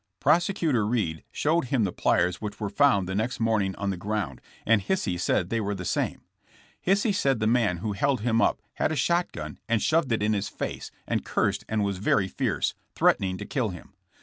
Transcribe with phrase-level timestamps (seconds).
[0.19, 4.41] Prosecutor Reed showed him the pliers which were found the next morning on the ground,
[4.65, 6.23] and Hisey said they were the same.
[6.87, 10.23] Hisey said the man who held him up had a shot gun and shoved it
[10.23, 13.93] in his face and cursed and was very fierce, threatening to kill him.